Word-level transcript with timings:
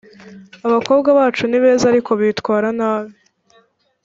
abakobwa 0.67 1.09
bacu 1.19 1.43
ni 1.47 1.59
beza 1.63 1.85
ariko 1.91 2.11
bitwara 2.19 2.67
nabi 2.79 3.13